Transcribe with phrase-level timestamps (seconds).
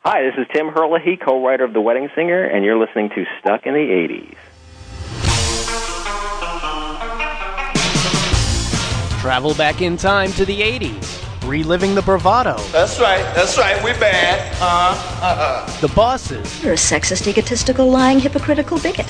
[0.00, 3.66] Hi, this is Tim Herlihy, co-writer of The Wedding Singer, and you're listening to Stuck
[3.66, 4.36] in the 80s.
[9.20, 13.22] Travel back in time to the 80s, reliving the bravado, That's right.
[13.34, 13.82] That's right.
[13.82, 14.56] we're bad.
[14.60, 19.06] Uh, uh, the bosses, You're a sexist, egotistical, lying, hypocritical bigot.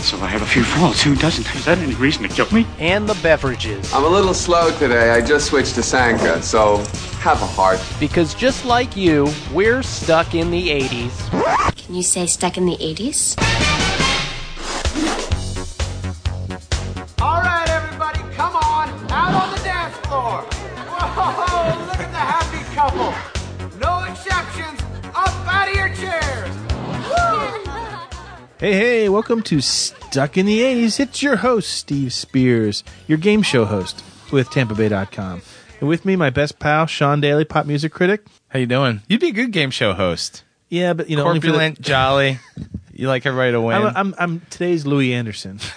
[0.00, 1.00] So I have a few faults.
[1.02, 1.46] Who doesn't?
[1.54, 2.66] Is that any reason to kill me?
[2.80, 3.90] and the beverages.
[3.94, 5.10] I'm a little slow today.
[5.10, 6.78] I just switched to Sanka, so
[7.22, 7.80] have a heart.
[8.00, 11.76] Because just like you, we're stuck in the 80s.
[11.76, 13.38] Can you say stuck in the 80s?
[17.22, 20.42] All right, everybody, come on, out on the dance floor.
[20.42, 23.14] Whoa, look at the happy couple.
[23.78, 24.80] No exceptions.
[25.14, 26.56] Up out of your chairs.
[28.58, 30.98] Hey, hey, welcome to Stuck in the 80s.
[30.98, 35.42] It's your host, Steve Spears, your game show host with TampaBay.com.
[35.82, 38.24] And with me, my best pal, Sean Daly, pop music critic.
[38.50, 39.02] How you doing?
[39.08, 40.44] You'd be a good game show host.
[40.68, 42.38] Yeah, but you know, only for the- Corpulent, jolly.
[42.92, 43.74] You like everybody to win.
[43.82, 45.58] I'm, I'm, I'm today's Louis Anderson.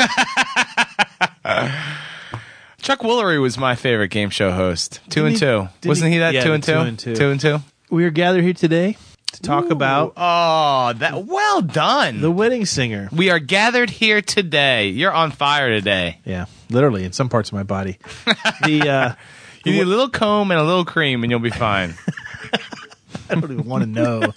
[2.83, 4.99] Chuck Woolery was my favorite game show host.
[5.09, 5.69] Two Didn't and he- two.
[5.81, 6.73] didn't Wasn't he- he that yeah, two and two?
[6.73, 7.15] two and two.
[7.15, 7.57] Two and two.
[7.89, 8.97] we are gathered here today
[9.31, 12.21] to talk about Oh, that well done.
[12.21, 13.09] The Wedding Singer.
[13.11, 14.89] we are gathered here today.
[14.89, 16.19] You're on fire today.
[16.25, 17.97] Yeah, literally in some parts of my body.
[18.63, 19.13] the uh,
[19.65, 21.95] You need a little comb and a little cream, and you'll be fine.
[23.29, 24.33] I don't even want to know.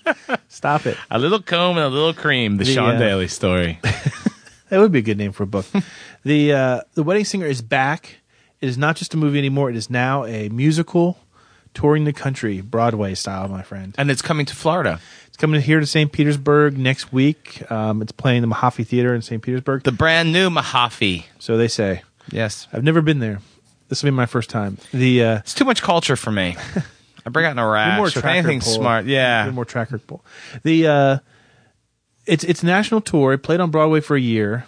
[0.49, 0.97] Stop it.
[1.11, 2.57] a little comb and a little cream.
[2.57, 3.79] The, The, Sean uh, Daly story.
[4.71, 5.65] That would be a good name for a book.
[6.25, 8.17] the uh, The Wedding Singer is back.
[8.61, 9.71] It is not just a movie anymore.
[9.71, 11.17] It is now a musical
[11.73, 13.95] touring the country, Broadway style, my friend.
[13.97, 15.01] and it's coming to Florida.
[15.27, 16.13] It's coming here to St.
[16.13, 17.63] Petersburg next week.
[17.73, 19.41] Um, it's playing the Mahaffey Theater in St.
[19.43, 19.85] Petersburg.
[19.85, 21.25] The brand new Mahaffey.
[21.39, 22.03] so they say.
[22.31, 22.69] Yes.
[22.71, 23.41] I've never been there.
[23.89, 24.79] This will be my first time.
[24.93, 26.57] The uh, It's too much culture for me.
[27.27, 27.97] I bring out a rash.
[27.99, 28.75] more tracker anything pull.
[28.75, 29.07] smart.
[29.07, 29.51] Yeah.
[29.51, 30.25] More tracker pull.
[30.63, 31.19] The uh,
[32.27, 33.33] it's it's national tour.
[33.33, 34.67] It played on Broadway for a year,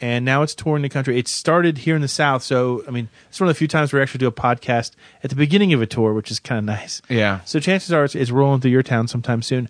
[0.00, 1.18] and now it's touring the country.
[1.18, 3.92] It started here in the South, so I mean, it's one of the few times
[3.92, 4.92] we actually do a podcast
[5.22, 7.00] at the beginning of a tour, which is kind of nice.
[7.08, 7.40] Yeah.
[7.44, 9.68] So chances are it's, it's rolling through your town sometime soon.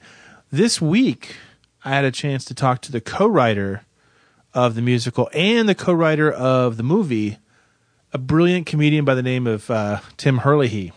[0.50, 1.36] This week,
[1.84, 3.82] I had a chance to talk to the co-writer
[4.52, 7.38] of the musical and the co-writer of the movie,
[8.12, 10.92] a brilliant comedian by the name of uh, Tim Herlihy.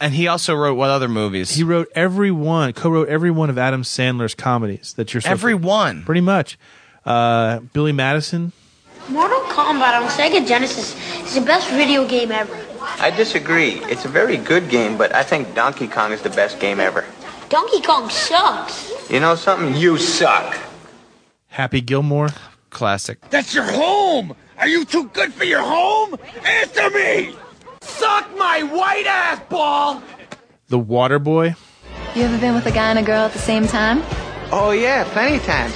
[0.00, 1.50] And he also wrote what other movies?
[1.50, 5.54] He wrote every one, co-wrote every one of Adam Sandler's comedies that you're so Every
[5.54, 6.04] one.
[6.04, 6.56] pretty much.
[7.04, 8.52] Uh, Billy Madison.
[9.08, 10.94] Mortal Kombat on Sega Genesis
[11.26, 12.56] is the best video game ever.
[13.00, 13.70] I disagree.
[13.86, 17.04] It's a very good game, but I think Donkey Kong is the best game ever.
[17.48, 19.10] Donkey Kong sucks.
[19.10, 19.74] You know something?
[19.74, 20.56] You suck.
[21.48, 22.28] Happy Gilmore.
[22.70, 23.18] Classic.
[23.30, 24.36] That's your home.
[24.58, 26.16] Are you too good for your home?
[26.44, 27.34] Answer me.
[27.80, 30.02] Suck my white ass ball.
[30.68, 31.54] The Water Boy.
[32.14, 34.02] You ever been with a guy and a girl at the same time?
[34.50, 35.72] Oh yeah, plenty of times.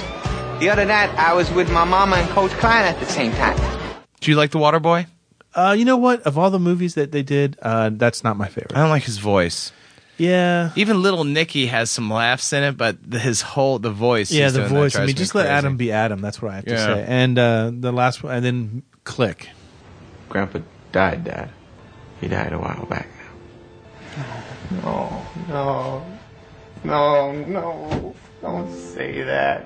[0.59, 3.57] The other night I was with my mama and Coach Klein at the same time.
[4.19, 5.07] Do you like The Water Boy?
[5.55, 6.21] Uh, you know what?
[6.23, 8.73] Of all the movies that they did, uh, that's not my favorite.
[8.75, 9.71] I don't like his voice.
[10.17, 10.71] Yeah.
[10.75, 14.31] Even Little Nicky has some laughs in it, but the- his whole the voice.
[14.31, 14.95] Yeah, the voice.
[14.95, 15.53] I drives mean, me just let crazy.
[15.57, 16.21] Adam be Adam.
[16.21, 16.85] That's what I have to Yeah.
[16.85, 17.05] say.
[17.07, 19.49] And uh, the last one, and then Click.
[20.29, 20.59] Grandpa
[20.91, 21.49] died, Dad.
[22.21, 23.07] He died a while back
[24.17, 24.43] now.
[24.83, 26.05] No, no,
[26.83, 28.15] no, no.
[28.41, 29.65] Don't say that.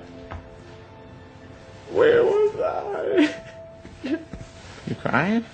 [1.92, 3.34] Where was I?
[4.88, 5.44] you crying?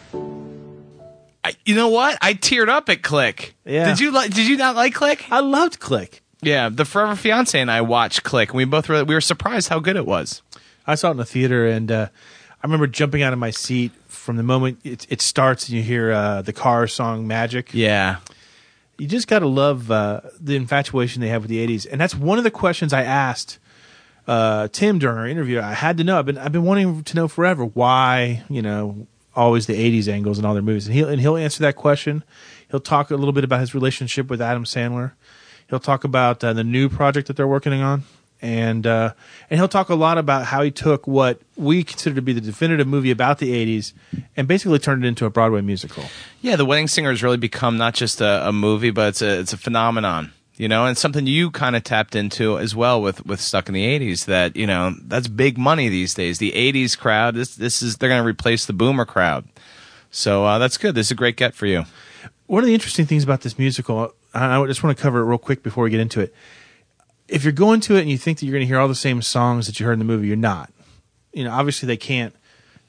[1.65, 2.19] You know what?
[2.21, 3.55] I teared up at Click.
[3.65, 3.87] Yeah.
[3.87, 4.33] Did you like?
[4.33, 5.25] Did you not like Click?
[5.31, 6.23] I loved Click.
[6.43, 8.51] Yeah, the Forever Fiance and I watched Click.
[8.51, 10.43] and We both were, we were surprised how good it was.
[10.87, 12.09] I saw it in the theater, and uh,
[12.51, 15.83] I remember jumping out of my seat from the moment it, it starts and you
[15.83, 18.19] hear uh, the car song "Magic." Yeah.
[18.99, 22.15] you just got to love uh, the infatuation they have with the 80s and that's
[22.15, 23.59] one of the questions i asked
[24.27, 27.17] uh, tim during our interview i had to know i've been, I've been wanting to
[27.17, 29.07] know forever why you know
[29.37, 30.87] always the 80s angles in all their movies.
[30.87, 32.25] And he'll, and he'll answer that question.
[32.71, 35.13] He'll talk a little bit about his relationship with adam sandler.
[35.69, 38.03] He'll talk about uh, the new project that they're working on.
[38.43, 39.15] And uh,
[39.49, 42.43] and he'll talk a lot about how he took what we consider to be the
[42.43, 43.95] definitive movie about the 80s
[44.37, 46.05] and basically turned it into a broadway musical.
[46.43, 49.41] Yeah, The Wedding Singer has really become not just a, a movie, but it's a
[49.41, 50.34] it's a phenomenon.
[50.57, 53.75] You know, and something you kind of tapped into as well with with Stuck in
[53.75, 54.27] the '80s.
[54.27, 56.39] That you know, that's big money these days.
[56.39, 57.35] The '80s crowd.
[57.35, 59.49] This this is they're going to replace the Boomer crowd.
[60.11, 60.95] So uh, that's good.
[60.95, 61.85] This is a great get for you.
[62.47, 65.39] one of the interesting things about this musical, I just want to cover it real
[65.39, 66.33] quick before we get into it.
[67.27, 68.95] If you're going to it and you think that you're going to hear all the
[68.95, 70.73] same songs that you heard in the movie, you're not.
[71.33, 72.33] You know, obviously they can't.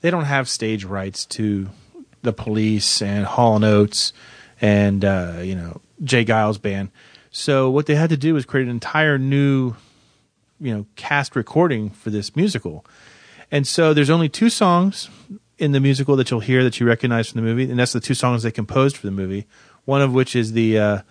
[0.02, 1.70] They don't have stage rights to
[2.22, 4.14] the Police and Hall and Oates
[4.62, 6.26] and uh, you know J.
[6.26, 6.92] Geils band.
[7.38, 9.76] So what they had to do was create an entire new,
[10.58, 12.86] you know, cast recording for this musical.
[13.52, 15.10] And so there's only two songs
[15.58, 18.00] in the musical that you'll hear that you recognize from the movie, and that's the
[18.00, 19.48] two songs they composed for the movie.
[19.84, 21.02] One of which is the uh,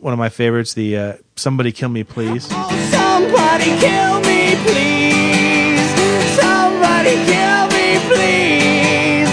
[0.00, 5.90] one of my favorites, the uh, "Somebody Kill Me Please." Somebody kill me, please.
[6.34, 9.28] Somebody kill me, please.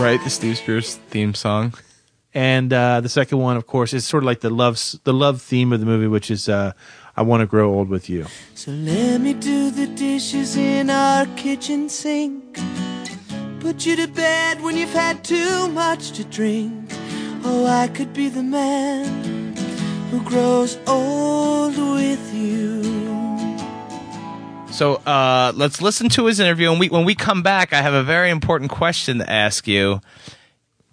[0.00, 1.74] Right, the Steve Spears theme song.
[2.34, 5.42] And uh, the second one, of course, is sort of like the love the love
[5.42, 6.72] theme of the movie, which is uh,
[7.14, 11.26] "I Want to Grow Old with You." So let me do the dishes in our
[11.36, 12.58] kitchen sink.
[13.60, 16.90] Put you to bed when you've had too much to drink.
[17.44, 19.56] Oh, I could be the man
[20.10, 22.82] who grows old with you.
[24.72, 27.94] So uh, let's listen to his interview, and we, when we come back, I have
[27.94, 30.00] a very important question to ask you: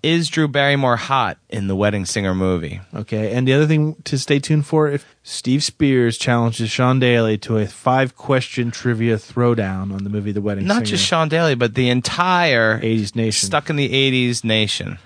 [0.01, 2.79] Is Drew Barrymore hot in the Wedding Singer movie?
[2.95, 7.37] Okay, and the other thing to stay tuned for: if Steve Spears challenges Sean Daly
[7.39, 10.85] to a five question trivia throwdown on the movie The Wedding Not Singer.
[10.85, 14.99] just Sean Daly, but the entire '80s nation, stuck in the '80s nation.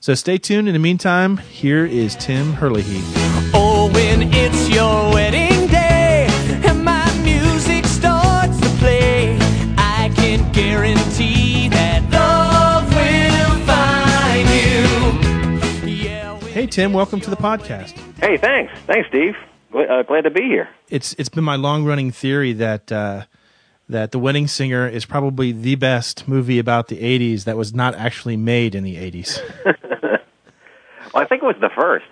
[0.00, 0.68] So stay tuned.
[0.68, 2.84] In the meantime, here is Tim Hurley.
[3.54, 5.55] Oh, when it's your wedding
[16.66, 17.92] Hey Tim, welcome to the podcast.
[18.18, 18.72] Hey, thanks.
[18.88, 19.36] Thanks, Steve.
[19.72, 20.68] Uh, glad to be here.
[20.88, 23.26] It's it's been my long running theory that uh,
[23.88, 27.94] that The Wedding Singer is probably the best movie about the '80s that was not
[27.94, 29.40] actually made in the '80s.
[31.14, 32.04] Well, I think it was the first.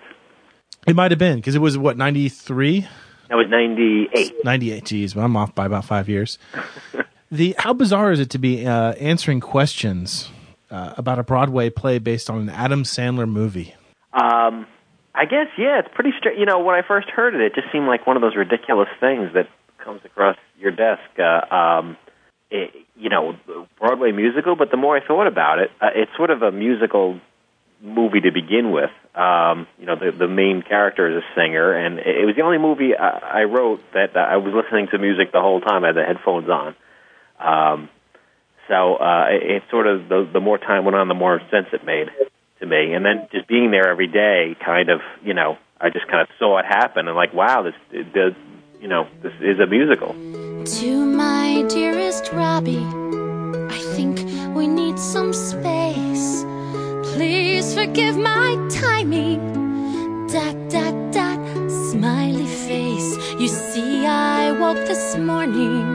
[0.87, 2.87] It might have been because it was what '93.
[3.27, 4.45] That was 98.
[4.45, 4.85] 98.
[4.85, 6.39] Geez, well, I'm off by about five years.
[7.29, 10.29] the how bizarre is it to be uh, answering questions
[10.71, 13.75] uh, about a Broadway play based on an Adam Sandler movie?
[15.15, 16.37] I guess, yeah, it's pretty straight.
[16.37, 18.89] You know, when I first heard it, it just seemed like one of those ridiculous
[18.99, 19.47] things that
[19.77, 21.01] comes across your desk.
[21.17, 21.97] Uh, um,
[22.51, 23.35] it, you know,
[23.79, 27.19] Broadway musical, but the more I thought about it, uh, it's sort of a musical
[27.81, 28.91] movie to begin with.
[29.15, 32.41] Um, you know, the the main character is a singer, and it, it was the
[32.41, 35.85] only movie I, I wrote that I was listening to music the whole time.
[35.85, 36.75] I had the headphones on.
[37.39, 37.89] Um,
[38.67, 41.67] so uh, it, it sort of the, the more time went on, the more sense
[41.71, 42.09] it made
[42.59, 42.93] to me.
[42.93, 46.27] And then just being there every day, kind of, you know, I just kind of
[46.39, 50.13] saw it happen and like, wow, this, you know, this is a musical.
[50.65, 52.85] To my dearest Robbie,
[53.69, 54.19] I think
[54.55, 56.43] we need some space.
[57.13, 59.53] Please forgive my timing.
[60.27, 63.17] Dot, dot, dot, smiley face.
[63.39, 65.93] You see, I woke this morning,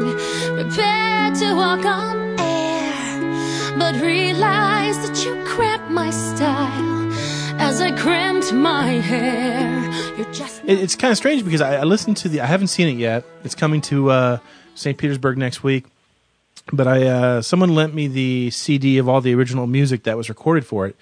[0.54, 5.42] prepared to walk on air, but realized that you
[5.90, 7.12] my style
[7.60, 10.16] as I crimped my hair.
[10.16, 12.40] You're just It, it's kind of strange because I, I listened to the.
[12.40, 13.24] I haven't seen it yet.
[13.44, 14.38] It's coming to uh,
[14.74, 14.96] St.
[14.96, 15.86] Petersburg next week.
[16.72, 20.28] But I uh, someone lent me the CD of all the original music that was
[20.28, 20.96] recorded for it,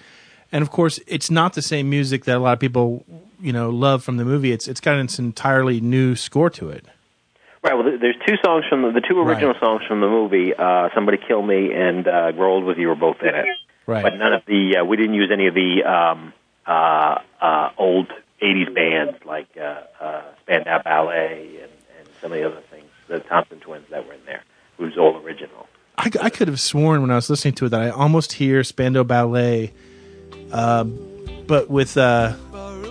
[0.51, 3.05] and of course, it's not the same music that a lot of people
[3.41, 4.53] you know love from the movie.
[4.53, 6.87] It's it's got an entirely new score to it.
[7.63, 7.75] Right.
[7.75, 10.55] Well, there's two songs from the, the two original songs from the movie.
[10.55, 13.47] Uh, Somebody Kill Me and uh, Grow Old with You were both in it.
[13.89, 14.03] Right.
[14.03, 16.35] But none of the uh, we didn't use any of the um,
[16.67, 18.13] uh, uh, old
[18.43, 23.21] '80s bands like uh, uh, Spandau Ballet and, and some of the other things, the
[23.21, 24.45] Thompson Twins that were in there.
[24.79, 25.67] It was all original.
[25.97, 28.63] I, I could have sworn when I was listening to it that I almost hear
[28.63, 29.73] Spandau Ballet,
[30.53, 32.37] uh, but with uh,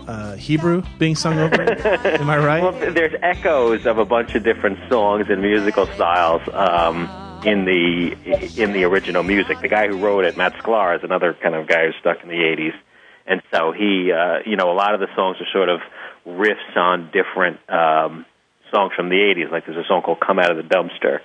[0.08, 1.86] uh, Hebrew being sung over it.
[2.20, 2.64] Am I right?
[2.68, 7.08] Well, there's echoes of a bunch of different songs and musical styles um,
[7.48, 9.62] in the in the original music.
[9.62, 12.30] The guy who wrote it, Matt Sklar, is another kind of guy who's stuck in
[12.30, 12.76] the '80s,
[13.26, 15.80] and so he, uh, you know, a lot of the songs are sort of
[16.28, 18.26] riffs on different um,
[18.70, 19.50] songs from the '80s.
[19.50, 21.20] Like there's a song called "Come Out of the Dumpster."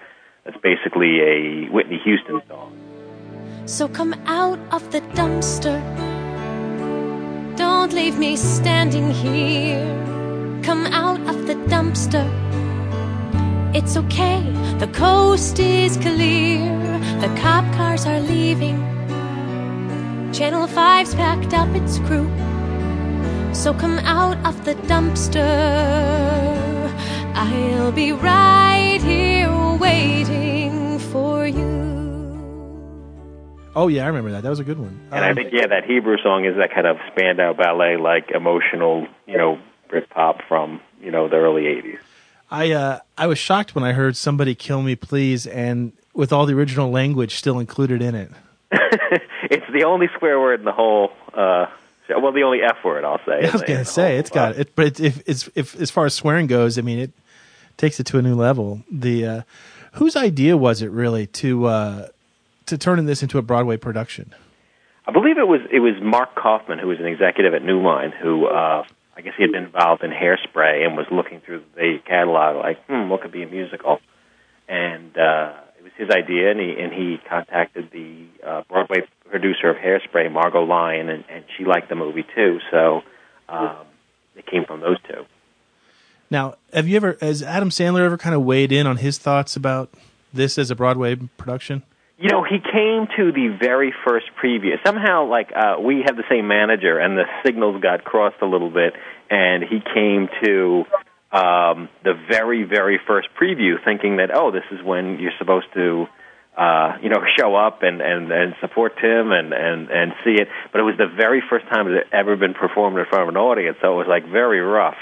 [0.44, 2.76] That's basically a Whitney Houston song.
[3.66, 5.78] So come out of the dumpster.
[7.56, 9.84] Don't leave me standing here.
[10.64, 12.26] Come out of the dumpster.
[13.74, 14.42] It's okay,
[14.78, 16.68] the coast is clear.
[17.20, 18.76] The cop cars are leaving.
[20.30, 22.30] Channel 5's packed up its crew.
[23.54, 25.40] So come out of the dumpster.
[27.34, 31.72] I'll be right here waiting for you.
[33.74, 34.42] Oh yeah, I remember that.
[34.42, 35.00] That was a good one.
[35.10, 38.32] And I um, think, yeah, that Hebrew song is that kind of Spandau Ballet, like
[38.32, 42.00] emotional, you know, Britpop from, you know, the early 80s.
[42.52, 46.44] I uh, I was shocked when I heard "Somebody Kill Me, Please" and with all
[46.44, 48.30] the original language still included in it.
[49.50, 51.66] it's the only swear word in the whole uh,
[52.10, 53.38] Well, the only F word I'll say.
[53.48, 56.12] I was gonna the say it's got it, but if it's if as far as
[56.12, 57.12] swearing goes, I mean it
[57.78, 58.82] takes it to a new level.
[58.90, 59.42] The uh,
[59.92, 62.08] whose idea was it really to uh,
[62.66, 64.34] to turn this into a Broadway production?
[65.06, 68.12] I believe it was it was Mark Kaufman who was an executive at New Line
[68.12, 68.84] who uh,
[69.16, 72.84] I guess he had been involved in Hairspray and was looking through the catalog like,
[72.86, 73.98] hmm, what could be a musical?
[74.68, 79.70] And uh, it was his idea, and he and he contacted the uh, Broadway producer
[79.70, 82.58] of Hairspray, Margot Lyon, and, and she liked the movie too.
[82.70, 83.02] So
[83.48, 83.86] um,
[84.36, 85.24] it came from those two.
[86.30, 89.54] Now, have you ever, has Adam Sandler ever kind of weighed in on his thoughts
[89.54, 89.90] about
[90.32, 91.82] this as a Broadway production?
[92.22, 94.76] You know, he came to the very first preview.
[94.86, 98.70] Somehow, like uh, we have the same manager, and the signals got crossed a little
[98.70, 98.92] bit,
[99.28, 100.84] and he came to
[101.32, 106.06] um, the very, very first preview, thinking that oh, this is when you're supposed to,
[106.56, 110.46] uh, you know, show up and and and support Tim and and and see it.
[110.70, 113.34] But it was the very first time it had ever been performed in front of
[113.34, 114.98] an audience, so it was like very rough.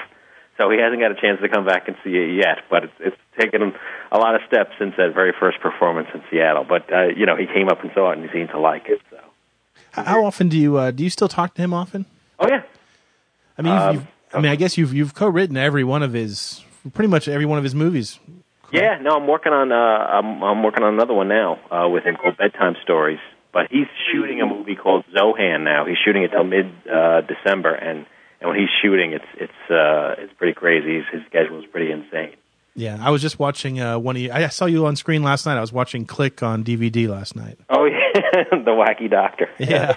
[0.61, 2.93] So he hasn't got a chance to come back and see it yet, but it's,
[3.01, 3.73] it's taken him
[4.13, 6.67] a lot of steps since that very first performance in Seattle.
[6.69, 8.85] But uh, you know, he came up and saw it, and he seemed to like
[8.89, 9.01] it.
[9.11, 12.05] So, How, often do you uh, do you still talk to him often?
[12.39, 12.63] oh yeah,
[13.57, 16.13] I mean, you've, Um, you've, I mean, I guess you've you've co-written every one of
[16.13, 16.63] his,
[16.93, 18.19] pretty much every one of his movies.
[18.71, 18.99] yeah.
[19.01, 22.17] No, I'm working on uh, I'm, I'm working on another one now uh, with him
[22.17, 23.19] called Bedtime Stories.
[23.53, 25.85] But he's shooting a movie called Zohan now.
[25.87, 28.05] He's shooting it till mid uh, December, and
[28.41, 30.97] and when he's shooting, it's it's uh, it's pretty crazy.
[30.97, 32.35] His, his schedule is pretty insane.
[32.75, 34.31] Yeah, I was just watching uh, one of you.
[34.33, 35.59] I saw you on screen last night.
[35.59, 37.59] I was watching Click on DVD last night.
[37.69, 39.49] Oh yeah, the wacky doctor.
[39.59, 39.97] Yeah.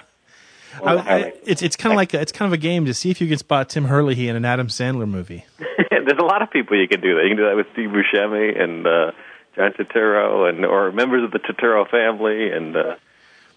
[0.82, 3.08] I, I, it's it's kind of like a, it's kind of a game to see
[3.08, 5.44] if you can spot Tim Hurley in an Adam Sandler movie.
[5.90, 7.22] There's a lot of people you can do that.
[7.22, 9.12] You can do that with Steve Buscemi and uh,
[9.54, 12.96] John Turturro, and or members of the Turturro family, and uh,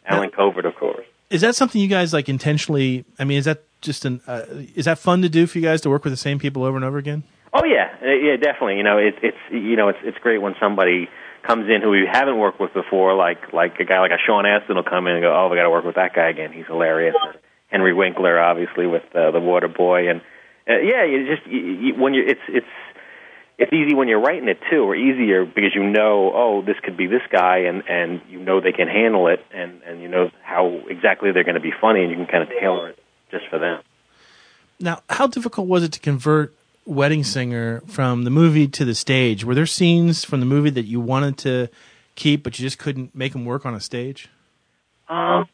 [0.06, 1.08] Allen Covert, of course.
[1.30, 3.06] Is that something you guys like intentionally?
[3.20, 4.22] I mean, is that just an?
[4.28, 4.44] Uh,
[4.76, 6.78] is that fun to do for you guys to work with the same people over
[6.78, 7.24] and over again?
[7.54, 8.78] Oh yeah, Uh, yeah, definitely.
[8.78, 11.10] You know, it's it's you know, it's it's great when somebody
[11.44, 14.46] comes in who we haven't worked with before, like like a guy like a Sean
[14.46, 16.52] Astin will come in and go, oh, we got to work with that guy again.
[16.52, 17.16] He's hilarious.
[17.16, 17.36] Or
[17.68, 20.22] Henry Winkler, obviously, with uh, the Water Boy, and
[20.70, 22.68] uh, yeah, you just you, you, when you it's it's
[23.58, 26.96] it's easy when you're writing it too, or easier because you know, oh, this could
[26.96, 30.30] be this guy, and and you know they can handle it, and and you know
[30.44, 33.00] how exactly they're going to be funny, and you can kind of tailor it
[33.32, 33.82] just for them.
[34.80, 36.54] Now, how difficult was it to convert
[36.86, 39.44] Wedding Singer from the movie to the stage?
[39.44, 41.70] Were there scenes from the movie that you wanted to
[42.16, 44.30] keep, but you just couldn't make them work on a stage?
[45.10, 45.48] Um,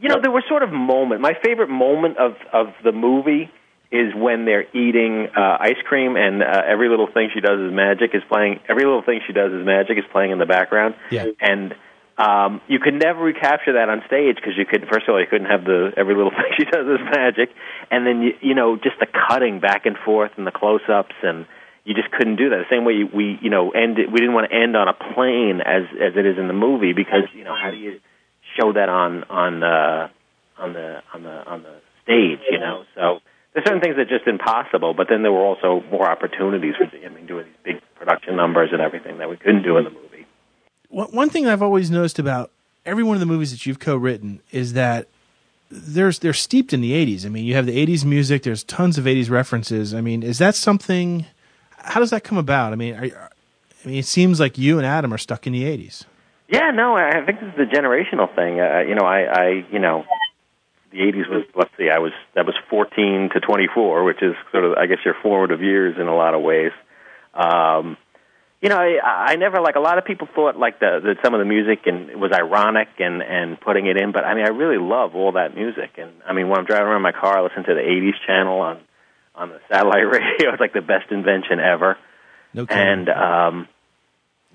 [0.00, 1.20] you know, there were sort of moment.
[1.20, 3.50] My favorite moment of of the movie
[3.92, 7.72] is when they're eating uh, ice cream, and uh, every little thing she does is
[7.72, 8.60] magic is playing.
[8.68, 10.94] Every little thing she does is magic is playing in the background.
[11.10, 11.26] Yeah.
[11.40, 11.74] And
[12.16, 14.88] um, you could never recapture that on stage because you could.
[14.90, 17.50] First of all, you couldn't have the every little thing she does is magic,
[17.90, 21.46] and then you you know just the cutting back and forth and the close-ups and.
[21.84, 22.58] You just couldn't do that.
[22.58, 23.96] The same way we, you know, end.
[23.96, 26.92] We didn't want to end on a plane as as it is in the movie
[26.92, 27.98] because you know how do you
[28.56, 30.08] show that on on uh,
[30.58, 32.84] on the on the on the stage, you know.
[32.94, 33.18] So
[33.52, 36.84] there's certain things that are just impossible, but then there were also more opportunities for
[36.84, 39.90] I mean doing these big production numbers and everything that we couldn't do in the
[39.90, 40.26] movie.
[40.88, 42.50] One one thing I've always noticed about
[42.86, 45.08] every one of the movies that you've co-written is that
[45.70, 47.26] there's they're steeped in the 80s.
[47.26, 49.94] I mean, you have the 80s music, there's tons of 80s references.
[49.94, 51.26] I mean, is that something
[51.78, 52.72] how does that come about?
[52.72, 53.30] I mean, are,
[53.84, 56.04] I mean, it seems like you and Adam are stuck in the 80s.
[56.48, 58.60] Yeah, no, I I think this is a generational thing.
[58.60, 60.04] Uh, you know, I, I, you know,
[60.92, 61.44] the '80s was.
[61.54, 64.98] Let's see, I was that was 14 to 24, which is sort of, I guess,
[65.04, 66.72] your formative years in a lot of ways.
[67.34, 67.96] Um,
[68.62, 71.34] you know, I, I never like a lot of people thought like the that some
[71.34, 74.44] of the music and it was ironic and and putting it in, but I mean,
[74.44, 75.98] I really love all that music.
[75.98, 78.60] And I mean, when I'm driving around my car, I listen to the '80s channel
[78.60, 78.78] on
[79.34, 80.52] on the satellite radio.
[80.52, 81.98] It's like the best invention ever.
[82.54, 82.82] No kidding.
[82.82, 83.68] And um,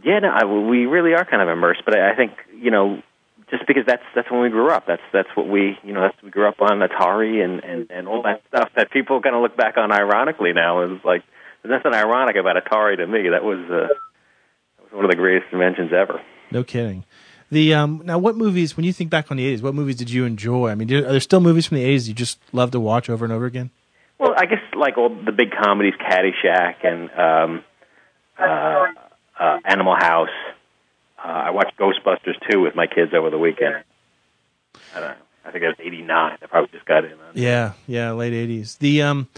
[0.04, 1.82] yeah, no, I, we really are kind of immersed.
[1.84, 3.02] But I, I think you know,
[3.50, 4.86] just because that's that's when we grew up.
[4.88, 8.08] That's that's what we you know that's we grew up on Atari and and and
[8.08, 11.24] all that stuff that people kind of look back on ironically now is like
[11.64, 13.30] there's nothing ironic about Atari to me.
[13.30, 16.22] That was uh, that was one of the greatest inventions ever.
[16.52, 17.06] No kidding.
[17.50, 18.76] The um, now, what movies?
[18.76, 20.70] When you think back on the '80s, what movies did you enjoy?
[20.70, 23.24] I mean, are there still movies from the '80s you just love to watch over
[23.24, 23.72] and over again?
[24.20, 27.64] Well, I guess like all the big comedies, Caddyshack and um,
[28.38, 28.88] uh,
[29.40, 30.30] uh, Animal House.
[31.18, 33.84] Uh, I watched Ghostbusters 2 with my kids over the weekend.
[34.96, 35.16] I don't know.
[35.46, 36.38] I think that was '89.
[36.42, 37.14] I probably just got in.
[37.14, 37.20] On.
[37.34, 38.78] Yeah, yeah, late '80s.
[38.80, 39.30] The um,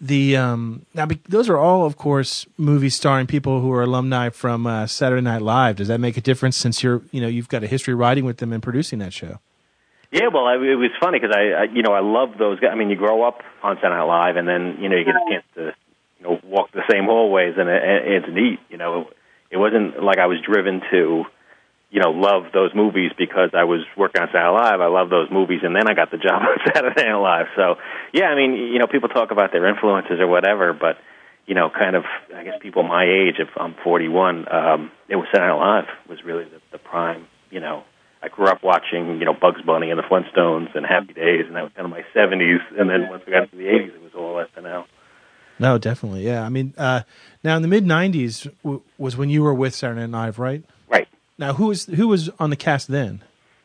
[0.00, 4.30] the um, now be, those are all, of course, movies starring people who are alumni
[4.30, 5.76] from uh, Saturday Night Live.
[5.76, 8.38] Does that make a difference since you're, you know, you've got a history writing with
[8.38, 9.38] them and producing that show?
[10.10, 12.70] Yeah, well, I, it was funny because I, I, you know, I love those guys.
[12.72, 15.14] I mean, you grow up on Saturday Night Live, and then you know you get
[15.14, 15.74] a chance to,
[16.18, 18.60] you know, walk the same hallways, and it, it's neat.
[18.68, 19.08] You know,
[19.52, 21.24] it wasn't like I was driven to,
[21.90, 24.80] you know, love those movies because I was working on Saturday Night Live.
[24.80, 27.46] I love those movies, and then I got the job on Saturday Night Live.
[27.54, 27.76] So,
[28.14, 30.96] yeah, I mean, you know, people talk about their influences or whatever, but
[31.46, 32.04] you know, kind of,
[32.34, 36.18] I guess people my age, if I'm 41, um, it was Saturday Night Live was
[36.24, 37.84] really the, the prime, you know.
[38.22, 41.56] I grew up watching, you know, Bugs Bunny and the Flintstones and Happy Days, and
[41.56, 42.60] that was kind of my 70s.
[42.78, 44.84] And then once we got into the 80s, it was all SNL.
[45.58, 46.24] No, definitely.
[46.24, 46.44] Yeah.
[46.44, 47.02] I mean, uh,
[47.44, 50.64] now in the mid 90s w- was when you were with Saturday Night Live, right?
[50.88, 51.08] Right.
[51.38, 53.22] Now, who was who was on the cast then?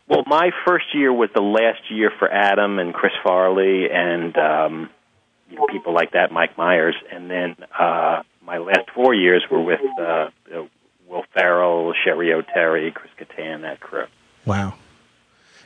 [0.08, 4.90] Well, my first year was the last year for Adam and Chris Farley and um,
[5.50, 9.62] you know, people like that, Mike Myers, and then uh, my last four years were
[9.62, 10.30] with uh,
[11.08, 14.06] Will Ferrell, Cheri Oteri, Chris Kattan, that crew.
[14.46, 14.76] Wow.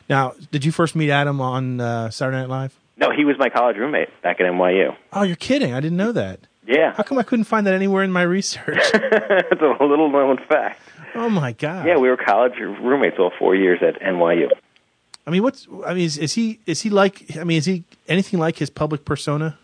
[0.09, 2.77] Now, did you first meet Adam on uh, Saturday Night Live?
[3.01, 4.95] No, he was my college roommate back at NYU.
[5.11, 5.73] Oh, you're kidding!
[5.73, 6.41] I didn't know that.
[6.67, 8.77] Yeah, How come I couldn't find that anywhere in my research?
[8.93, 10.79] it's a little known fact.
[11.15, 11.87] oh my god!
[11.87, 14.49] Yeah, we were college roommates all four years at NYU.
[15.25, 15.67] I mean, what's?
[15.85, 17.35] I mean, is, is he is he like?
[17.35, 19.57] I mean, is he anything like his public persona?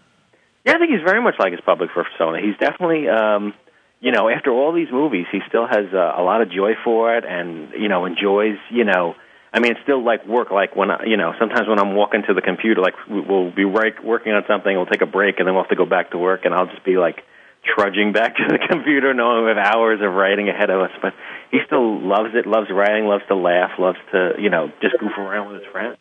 [0.66, 2.42] Yeah, I think he's very much like his public persona.
[2.42, 3.54] He's definitely, um,
[4.02, 7.16] you know, after all these movies, he still has uh, a lot of joy for
[7.16, 8.58] it, and you know, enjoys.
[8.72, 9.16] You know,
[9.54, 10.52] I mean, it's still like work.
[10.52, 13.52] Like when I, you know, sometimes when I'm walking to the computer, like we- we'll
[13.52, 15.86] be right working on something, we'll take a break, and then we'll have to go
[15.86, 17.24] back to work, and I'll just be like
[17.64, 20.92] trudging back to the computer, knowing we have hours of writing ahead of us.
[21.02, 21.14] But
[21.52, 25.18] he still loves it, loves writing, loves to laugh, loves to, you know, just goof
[25.18, 25.98] around with his friends.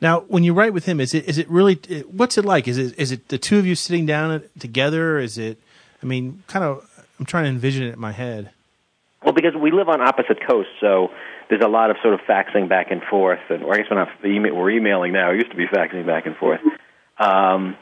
[0.00, 1.76] Now, when you write with him, is it is it really?
[2.10, 2.68] What's it like?
[2.68, 5.18] Is it is it the two of you sitting down together?
[5.18, 5.58] Is it?
[6.02, 6.90] I mean, kind of.
[7.18, 8.50] I'm trying to envision it in my head.
[9.22, 11.10] Well, because we live on opposite coasts, so
[11.48, 13.98] there's a lot of sort of faxing back and forth, and or I guess we're
[13.98, 15.30] not we're emailing now.
[15.30, 16.60] It used to be faxing back and forth.
[17.18, 17.76] Um,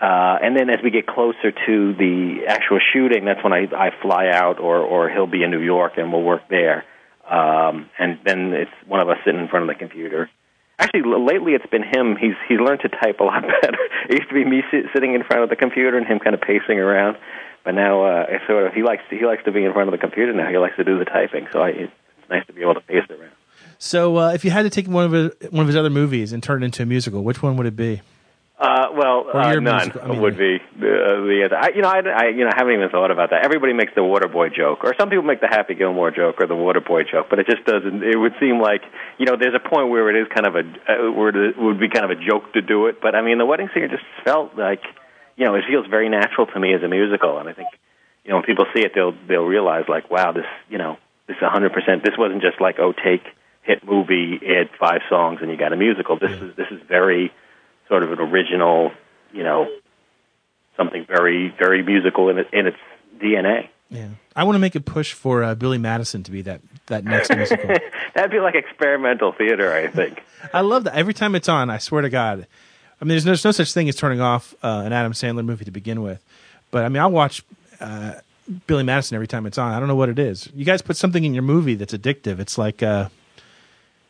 [0.00, 3.90] uh, and then as we get closer to the actual shooting, that's when I, I
[4.00, 6.84] fly out, or or he'll be in New York, and we'll work there.
[7.28, 10.30] Um, and then it's one of us sitting in front of the computer.
[10.78, 12.16] Actually, lately it's been him.
[12.16, 13.78] He's he's learned to type a lot better.
[14.08, 16.34] It used to be me sit, sitting in front of the computer and him kind
[16.34, 17.18] of pacing around.
[17.62, 19.88] But now uh, it's sort of he likes to, he likes to be in front
[19.88, 20.48] of the computer now.
[20.48, 21.46] He likes to do the typing.
[21.52, 21.92] So I, it's
[22.30, 23.32] nice to be able to pace it around.
[23.78, 26.32] So, uh, if you had to take one of his, one of his other movies
[26.32, 28.02] and turn it into a musical, which one would it be?
[28.60, 30.86] Uh, well, uh, none musical- I mean, would be the,
[31.24, 31.56] the other.
[31.56, 33.42] I, you know, I, I, you know, I haven't even thought about that.
[33.42, 36.52] Everybody makes the Waterboy joke, or some people make the Happy Gilmore joke or the
[36.52, 38.04] Waterboy joke, but it just doesn't.
[38.04, 38.82] It would seem like
[39.16, 41.80] you know, there's a point where it is kind of a uh, where it would
[41.80, 43.00] be kind of a joke to do it.
[43.00, 44.82] But I mean, the Wedding Singer just felt like,
[45.36, 47.68] you know, it feels very natural to me as a musical, and I think,
[48.24, 50.98] you know, when people see it, they'll they'll realize like, wow, this, you know,
[51.30, 51.72] this is 100.
[51.72, 53.22] percent This wasn't just like, oh, take
[53.62, 56.18] hit movie, add five songs, and you got a musical.
[56.18, 57.32] This is this is very
[57.86, 58.90] sort of an original,
[59.32, 59.70] you know,
[60.76, 62.78] something very very musical in it, in its
[63.18, 63.68] DNA.
[63.90, 67.04] Yeah, I want to make a push for uh, Billy Madison to be that that
[67.04, 67.68] next musical.
[68.14, 70.24] That'd be like experimental theater, I think.
[70.52, 70.96] I love that.
[70.96, 72.48] Every time it's on, I swear to God.
[73.00, 75.44] I mean, there's no, there's no such thing as turning off uh, an Adam Sandler
[75.44, 76.22] movie to begin with.
[76.72, 77.44] But I mean, I'll watch
[77.80, 78.14] uh,
[78.66, 79.72] Billy Madison every time it's on.
[79.72, 80.48] I don't know what it is.
[80.54, 82.40] You guys put something in your movie that's addictive.
[82.40, 83.08] It's like uh,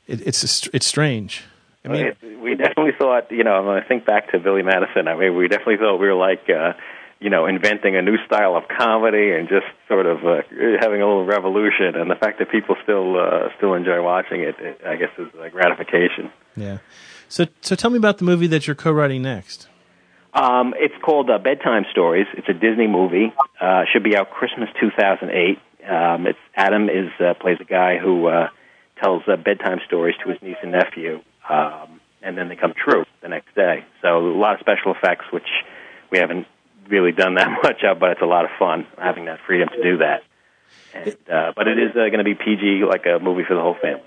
[0.06, 1.44] it, it's it's strange.
[1.84, 5.08] I mean, It- we definitely thought, you know, when I think back to Billy Madison,
[5.08, 6.72] I mean, we definitely thought we were like, uh,
[7.20, 10.40] you know, inventing a new style of comedy and just sort of uh,
[10.80, 11.94] having a little revolution.
[11.96, 15.28] And the fact that people still uh, still enjoy watching it, it, I guess, is
[15.40, 16.30] a gratification.
[16.56, 16.78] yeah.
[17.28, 19.68] So so tell me about the movie that you're co-writing next.
[20.32, 22.26] Um, it's called uh, Bedtime Stories.
[22.34, 23.32] It's a Disney movie.
[23.60, 25.58] Uh, should be out Christmas 2008.
[25.88, 28.48] Um, it's Adam is uh, plays a guy who uh,
[29.02, 33.04] tells uh, bedtime stories to his niece and nephew, um, and then they come true
[33.22, 33.84] the next day.
[34.02, 35.48] So a lot of special effects, which
[36.10, 36.46] we haven't
[36.88, 39.82] really done that much of, but it's a lot of fun having that freedom to
[39.82, 40.22] do that.
[40.94, 43.62] And, uh, but it is uh, going to be PG, like a movie for the
[43.62, 44.02] whole family.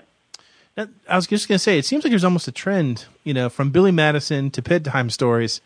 [1.08, 3.48] I was just going to say, it seems like there's almost a trend, you know,
[3.48, 5.60] from Billy Madison to bedtime stories.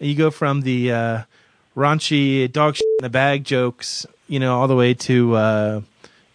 [0.00, 1.22] You go from the uh,
[1.76, 5.80] raunchy dog shit in the bag jokes, you know, all the way to, uh,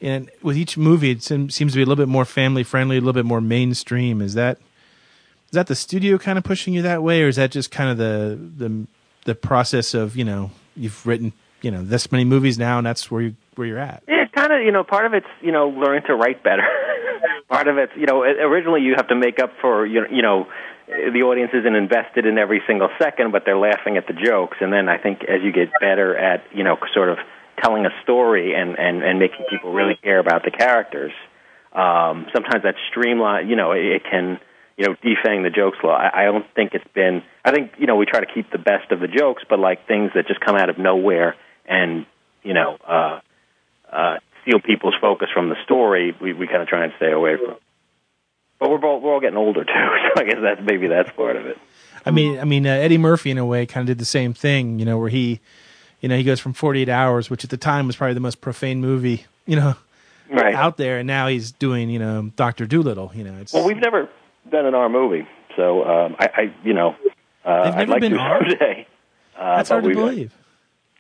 [0.02, 3.00] and with each movie, it seems, to be a little bit more family friendly, a
[3.00, 4.22] little bit more mainstream.
[4.22, 7.52] Is that is that the studio kind of pushing you that way, or is that
[7.52, 8.88] just kind of the the
[9.26, 13.10] the process of you know you've written you know this many movies now, and that's
[13.10, 14.04] where you where you're at?
[14.08, 16.64] Yeah, kind of you know part of it's you know learning to write better.
[17.54, 20.48] part of it's you know originally you have to make up for you know,
[20.88, 24.58] the audience isn't invested in every single second, but they're laughing at the jokes.
[24.60, 27.18] And then I think as you get better at you know sort of
[27.62, 31.14] telling a story and and and making people really care about the characters,
[31.74, 34.40] um, sometimes that streamline you know it, it can
[34.76, 35.94] you know, defang the jokes law.
[35.94, 37.22] I, I don't think it's been.
[37.46, 39.88] I think you know we try to keep the best of the jokes, but like
[39.88, 41.36] things that just come out of nowhere
[41.68, 42.08] and
[42.42, 43.20] you know uh,
[43.92, 47.36] uh, steal people's focus from the story, we we kind of try and stay away
[47.38, 47.56] from.
[48.60, 51.36] But we're all, we're all getting older too, so I guess that's maybe that's part
[51.36, 51.58] of it.
[52.06, 54.34] I mean, I mean, uh, Eddie Murphy in a way kind of did the same
[54.34, 55.40] thing, you know, where he,
[56.02, 58.42] you know, he goes from 48 Hours, which at the time was probably the most
[58.42, 59.76] profane movie, you know,
[60.30, 60.54] Right.
[60.56, 63.12] out there, and now he's doing, you know, Doctor Dolittle.
[63.14, 64.10] You know, it's Well, we've never
[64.50, 66.96] done an R movie, so um, I, I you know
[67.46, 68.40] uh, I'd never like been to R?
[68.50, 68.88] someday.
[69.38, 70.34] Uh, that's hard to believe.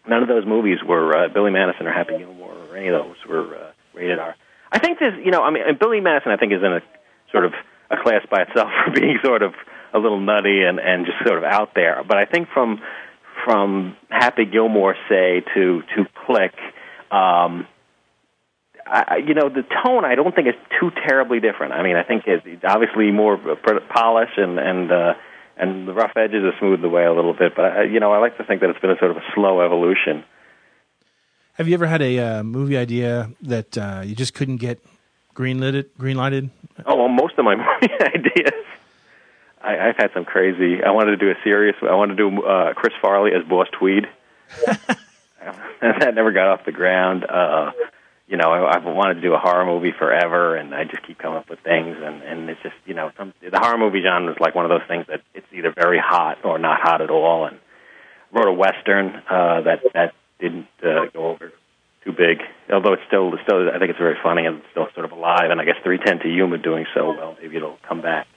[0.07, 2.42] None of those movies were uh, Billy Madison or Happy Gilmore
[2.73, 4.35] or any of those were uh, rated R.
[4.71, 6.81] I think this, you know, I mean, Billy Madison, I think, is in a
[7.31, 7.53] sort of
[7.91, 9.53] a class by itself for being sort of
[9.93, 12.03] a little nutty and and just sort of out there.
[12.07, 12.81] But I think from
[13.45, 16.55] from Happy Gilmore, say to to Click,
[17.11, 17.67] um,
[18.85, 21.73] I, you know, the tone I don't think is too terribly different.
[21.73, 25.13] I mean, I think it's obviously more pr- polish and and uh,
[25.57, 27.53] and the rough edges are smoothed away a little bit.
[27.55, 29.25] But I, you know, I like to think that it's been a sort of a
[29.35, 30.23] slow evolution.
[31.53, 34.83] Have you ever had a uh, movie idea that uh, you just couldn't get
[35.35, 36.49] greenlit, greenlighted?
[36.83, 38.65] Oh, well, most of my movie ideas.
[39.61, 40.83] I, I've had some crazy.
[40.83, 41.75] I wanted to do a serious.
[41.81, 44.07] I wanted to do uh, Chris Farley as Boss Tweed.
[45.81, 47.23] that never got off the ground.
[47.23, 47.71] Uh,
[48.27, 51.19] you know, I, I've wanted to do a horror movie forever, and I just keep
[51.19, 54.31] coming up with things, and and it's just you know, some the horror movie genre
[54.31, 57.11] is like one of those things that it's either very hot or not hot at
[57.11, 57.45] all.
[57.45, 57.59] And
[58.31, 60.13] wrote a western uh, that that
[60.43, 61.51] didn't uh, go over
[62.03, 62.39] too big,
[62.71, 65.49] although it's still it's still I think it's very funny and still sort of alive.
[65.49, 68.27] And I guess three ten to Yuma doing so well, maybe it'll come back.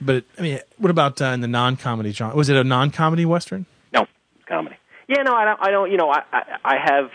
[0.00, 2.36] But I mean, what about uh, in the non-comedy genre?
[2.36, 3.64] Was it a non-comedy western?
[3.92, 4.06] No,
[4.46, 4.76] comedy.
[5.08, 5.60] Yeah, no, I don't.
[5.60, 5.90] I don't.
[5.90, 7.10] You know, I I, I have.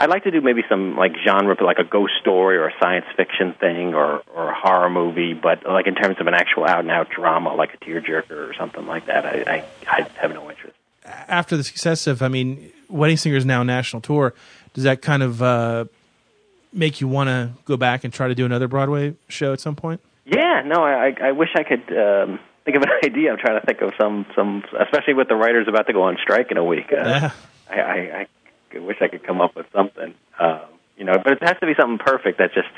[0.00, 3.06] I'd like to do maybe some like genre, like a ghost story or a science
[3.16, 5.34] fiction thing or or a horror movie.
[5.34, 8.54] But like in terms of an actual out and out drama, like a tearjerker or
[8.54, 9.56] something like that, I I,
[9.96, 10.76] I have no interest.
[11.04, 14.34] After the success of, I mean, Wedding Singer is now national tour.
[14.74, 15.84] Does that kind of uh,
[16.72, 19.76] make you want to go back and try to do another Broadway show at some
[19.76, 20.00] point?
[20.24, 21.96] Yeah, no, I I, wish I could.
[21.96, 23.32] Um, Think of an idea.
[23.32, 26.18] I'm trying to think of some, some, especially with the writers about to go on
[26.20, 26.92] strike in a week.
[26.92, 27.30] Uh, Yeah.
[27.70, 28.26] I, I,
[28.74, 30.60] I wish I could come up with something, um,
[30.98, 31.14] you know.
[31.22, 32.68] But it has to be something perfect that just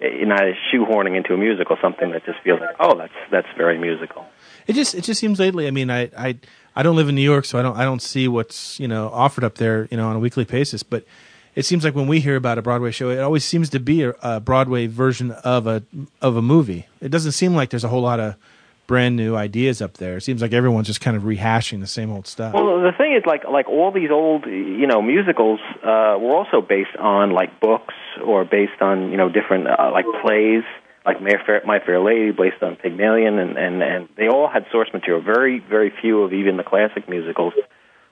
[0.00, 0.42] you're not
[0.72, 1.76] shoehorning into a musical.
[1.80, 4.26] Something that just feels like, oh, that's that's very musical.
[4.66, 5.66] It just it just seems lately.
[5.66, 6.36] I mean, I I
[6.78, 9.08] I don't live in New York, so I don't I don't see what's you know
[9.08, 10.84] offered up there, you know, on a weekly basis.
[10.84, 11.04] But
[11.56, 14.04] it seems like when we hear about a Broadway show, it always seems to be
[14.04, 15.82] a, a Broadway version of a
[16.22, 16.86] of a movie.
[17.00, 18.36] It doesn't seem like there's a whole lot of
[18.86, 20.18] brand new ideas up there.
[20.18, 22.54] It seems like everyone's just kind of rehashing the same old stuff.
[22.54, 26.60] Well, the thing is, like like all these old, you know, musicals uh, were also
[26.60, 30.62] based on like books or based on you know different uh, like plays,
[31.08, 34.66] like My Fair, My Fair Lady, based on Pygmalion, and and and they all had
[34.70, 35.22] source material.
[35.22, 37.54] Very very few of even the classic musicals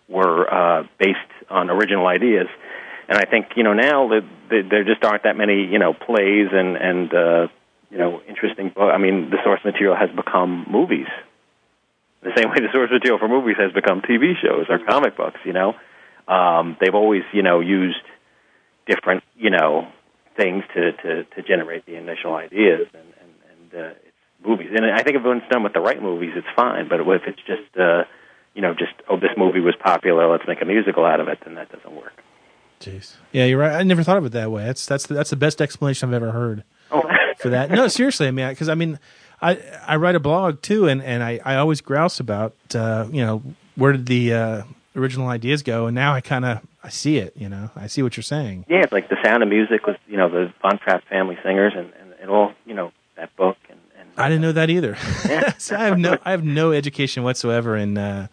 [0.08, 2.46] were uh, based on original ideas.
[3.08, 4.24] And I think you know now that
[4.70, 7.48] there just aren't that many you know plays and and uh,
[7.90, 8.72] you know interesting.
[8.74, 11.08] bo- I mean, the source material has become movies
[12.22, 15.38] the same way the source material for movies has become TV shows or comic books.
[15.44, 15.74] You know,
[16.26, 18.02] um, they've always you know used
[18.86, 19.86] different you know
[20.36, 24.68] things to to, to generate the initial ideas, and and, and uh, it's movies.
[24.74, 26.88] And I think if it's done with the right movies, it's fine.
[26.88, 28.04] But if it's just uh,
[28.54, 31.38] you know just oh this movie was popular, let's make a musical out of it,
[31.44, 32.12] then that doesn't work.
[32.80, 33.14] Jeez.
[33.32, 33.72] Yeah, you're right.
[33.72, 34.64] I never thought of it that way.
[34.64, 37.02] That's that's the, that's the best explanation I've ever heard Oh.
[37.38, 37.70] for that.
[37.70, 38.28] No, seriously.
[38.28, 38.98] I mean, because I mean,
[39.40, 43.24] I I write a blog too, and and I I always grouse about uh, you
[43.24, 43.42] know
[43.76, 44.62] where did the uh,
[44.96, 47.36] original ideas go, and now I kind of I see it.
[47.36, 48.64] You know, I see what you're saying.
[48.68, 51.72] Yeah, it's like the Sound of Music was you know the Von Trapp family singers,
[51.76, 54.96] and and it all you know that book and and I didn't know that either.
[55.58, 58.28] so I have no I have no education whatsoever in uh,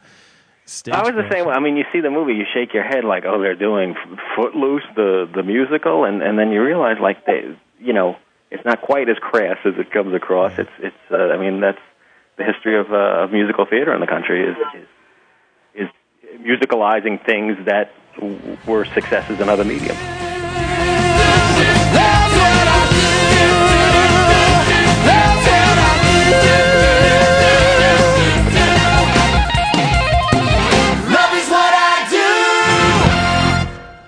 [0.66, 0.94] stage.
[0.94, 1.54] I was the same way.
[1.54, 3.96] I mean, you see the movie, you shake your head like, "Oh, they're doing
[4.36, 8.16] Footloose, the the musical," and and then you realize like they, you know,
[8.52, 10.58] it's not quite as crass as it comes across.
[10.58, 10.96] It's it's.
[11.12, 11.82] Uh, I mean, that's
[12.38, 14.88] the history of uh, of musical theater in the country is, is
[16.40, 17.92] musicalizing things that
[18.68, 20.00] were successes in other mediums.
[31.14, 31.94] Love is what I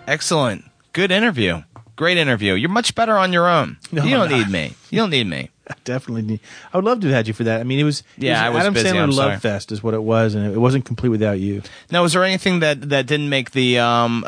[0.07, 0.65] Excellent.
[0.93, 1.63] Good interview.
[1.95, 2.53] Great interview.
[2.53, 3.77] You're much better on your own.
[3.91, 4.38] No, you don't I'm not.
[4.39, 4.73] need me.
[4.89, 5.49] You don't need me.
[5.69, 6.39] I definitely need.
[6.73, 7.60] I would love to have had you for that.
[7.60, 9.38] I mean, it was Yeah, it I was Adam busy, Sandler I'm Love sorry.
[9.39, 11.62] Fest is what it was, and it wasn't complete without you.
[11.91, 14.23] Now, was there anything that that didn't make the um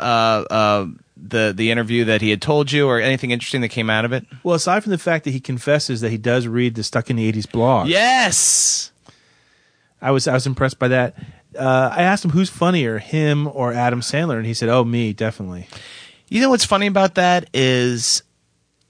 [0.50, 4.04] uh the the interview that he had told you, or anything interesting that came out
[4.04, 4.24] of it?
[4.42, 7.16] Well, aside from the fact that he confesses that he does read the Stuck in
[7.16, 8.92] the '80s blog, Yes.
[10.00, 11.16] I was I was impressed by that.
[11.58, 15.12] Uh, I asked him who's funnier, him or Adam Sandler, and he said, "Oh, me,
[15.12, 15.66] definitely."
[16.28, 18.22] You know what's funny about that is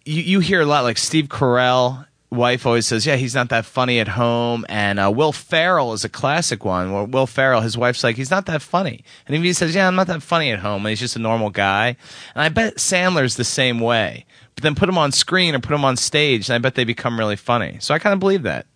[0.05, 2.05] you, you hear a lot like Steve Carell.
[2.31, 6.05] Wife always says, "Yeah, he's not that funny at home." And uh, Will Ferrell is
[6.05, 6.93] a classic one.
[6.93, 9.89] Where Will Ferrell, his wife's like, "He's not that funny," and if he says, "Yeah,
[9.89, 11.97] I'm not that funny at home," and he's just a normal guy.
[12.35, 14.27] And I bet Sandler's the same way.
[14.55, 16.85] But then put him on screen or put him on stage, and I bet they
[16.85, 17.79] become really funny.
[17.81, 18.67] So I kind of believe that.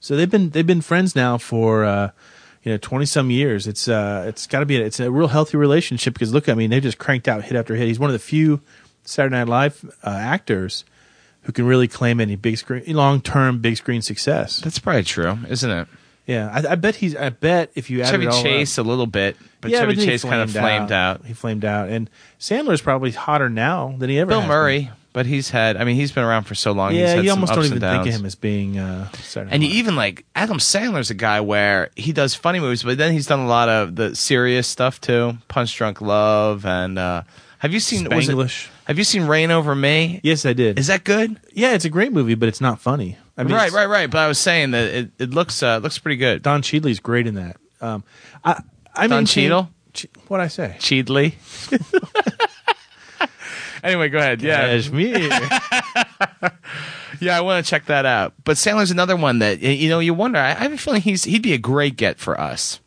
[0.00, 2.10] So they've been they've been friends now for uh,
[2.62, 3.66] you know twenty some years.
[3.66, 6.54] It's uh, it's got to be a, it's a real healthy relationship because look, I
[6.54, 7.88] mean they just cranked out hit after hit.
[7.88, 8.62] He's one of the few
[9.04, 10.84] Saturday Night Live uh, actors
[11.42, 14.58] who can really claim any big screen long term big screen success.
[14.60, 15.88] That's probably true, isn't it?
[16.26, 17.16] Yeah, I, I bet he's.
[17.16, 20.06] I bet if you add Chevy Chase up, a little bit, but yeah, Chevy he
[20.06, 21.24] Chase kind of flamed out.
[21.26, 24.28] He flamed out, and Sandler's probably hotter now than he ever.
[24.28, 25.76] Bill Murray, but he's had.
[25.76, 26.92] I mean, he's been around for so long.
[26.92, 27.00] been.
[27.00, 28.78] he's Yeah, you almost don't even think of him as being.
[28.78, 32.96] Uh, And you even like Adam Sandler's a guy where he does funny movies, but
[32.96, 35.36] then he's done a lot of the serious stuff too.
[35.48, 37.22] Punch Drunk Love and uh,
[37.58, 38.68] have you seen Spanglish.
[38.90, 40.18] Have you seen Reign Over Me?
[40.24, 40.76] Yes, I did.
[40.76, 41.38] Is that good?
[41.52, 43.16] Yeah, it's a great movie, but it's not funny.
[43.36, 44.10] I mean, right, it's- right, right.
[44.10, 46.42] But I was saying that it, it looks uh, looks pretty good.
[46.42, 47.56] Don Cheadley's great in that.
[47.80, 48.02] Um,
[48.44, 48.60] I,
[48.96, 49.70] I Don Cheadle?
[49.92, 50.74] Che- What'd I say?
[50.80, 51.36] Cheadley.
[53.84, 54.42] anyway, go ahead.
[54.42, 55.18] Yeah, Kashmir.
[57.20, 58.34] yeah, I want to check that out.
[58.44, 60.40] But Sandler's another one that y- you know you wonder.
[60.40, 62.80] I I have a feeling he's he'd be a great get for us.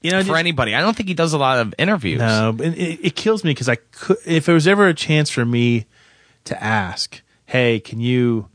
[0.00, 0.74] You know, for just- anybody.
[0.74, 2.20] I don't think he does a lot of interviews.
[2.20, 4.18] No, it, it kills me because I could.
[4.26, 5.86] If there was ever a chance for me
[6.44, 8.48] to ask, "Hey, can you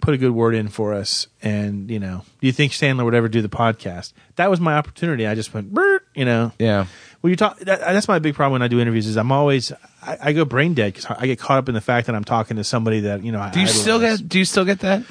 [0.00, 3.14] put a good word in for us?" and you know, do you think Sandler would
[3.14, 4.12] ever do the podcast?
[4.36, 5.26] That was my opportunity.
[5.26, 5.76] I just went,
[6.14, 6.52] you know.
[6.58, 6.86] Yeah.
[7.22, 7.58] Well, you talk.
[7.60, 9.06] That, that's my big problem when I do interviews.
[9.06, 11.80] Is I'm always I, I go brain dead because I get caught up in the
[11.80, 13.40] fact that I'm talking to somebody that you know.
[13.40, 14.28] I Do you still get?
[14.28, 15.02] Do you still get that?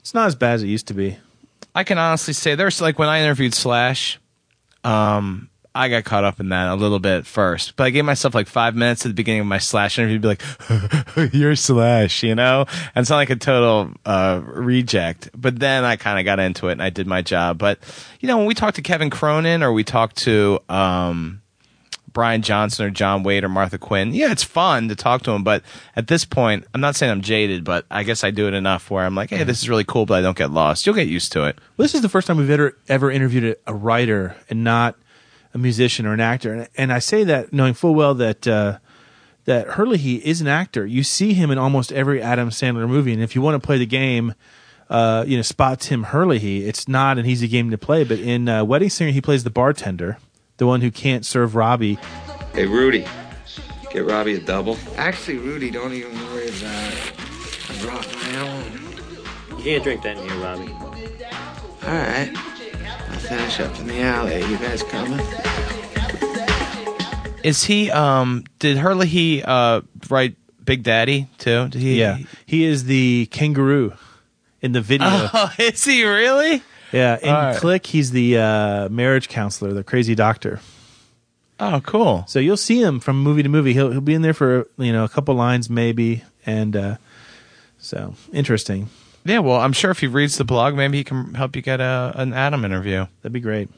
[0.00, 1.18] It's not as bad as it used to be.
[1.74, 4.18] I can honestly say there's like when I interviewed Slash,
[4.84, 8.34] um, I got caught up in that a little bit first, but I gave myself
[8.34, 12.22] like five minutes at the beginning of my Slash interview to be like, "You're Slash,"
[12.22, 15.30] you know, and sound like a total uh, reject.
[15.36, 17.58] But then I kind of got into it and I did my job.
[17.58, 17.78] But
[18.18, 21.42] you know, when we talk to Kevin Cronin or we talk to um,
[22.18, 25.44] Brian Johnson or John Wade or Martha Quinn, yeah, it's fun to talk to them.
[25.44, 25.62] But
[25.94, 28.90] at this point, I'm not saying I'm jaded, but I guess I do it enough
[28.90, 30.84] where I'm like, hey, this is really cool, but I don't get lost.
[30.84, 31.60] You'll get used to it.
[31.76, 34.96] Well, this is the first time we've ever ever interviewed a, writer and not
[35.54, 38.78] a musician or an actor, and, and I say that knowing full well that uh,
[39.44, 40.84] that Hurley he is an actor.
[40.84, 43.78] You see him in almost every Adam Sandler movie, and if you want to play
[43.78, 44.34] the game,
[44.90, 46.64] uh, you know, spot Tim Hurley.
[46.64, 49.50] It's not an easy game to play, but in uh, Wedding Singer, he plays the
[49.50, 50.18] bartender,
[50.58, 51.98] the one who can't serve Robbie.
[52.52, 53.06] Hey, Rudy,
[53.90, 54.76] get Robbie a double.
[54.96, 57.12] Actually, Rudy, don't even worry about it.
[57.70, 59.58] I brought my own.
[59.58, 60.72] You can't drink that in here, Robbie.
[60.72, 62.30] All right.
[63.10, 64.40] I'll finish up in the alley.
[64.44, 65.20] You guys coming?
[67.44, 67.90] Is he?
[67.90, 71.68] Um, did Hurley uh write Big Daddy too?
[71.68, 71.98] Did he?
[72.00, 73.94] Yeah, he is the kangaroo
[74.60, 75.08] in the video.
[75.32, 76.62] Oh, is he really?
[76.92, 77.56] Yeah, in right.
[77.56, 80.60] Click, he's the uh, marriage counselor, the crazy doctor.
[81.60, 82.24] Oh, cool.
[82.28, 83.72] So you'll see him from movie to movie.
[83.72, 86.96] He'll he'll be in there for you know a couple lines maybe, and uh,
[87.78, 88.88] so interesting.
[89.24, 89.40] Yeah.
[89.40, 92.12] Well, I'm sure if he reads the blog, maybe he can help you get a
[92.14, 93.06] an Adam interview.
[93.22, 93.68] That'd be great.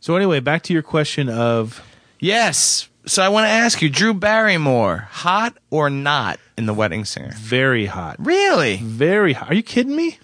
[0.00, 1.82] So anyway, back to your question of
[2.18, 2.88] Yes.
[3.06, 7.32] So I want to ask you, Drew Barrymore, hot or not in The Wedding Singer?
[7.36, 8.78] very hot, Really?
[8.78, 9.50] very hot.
[9.50, 10.18] Are you kidding me?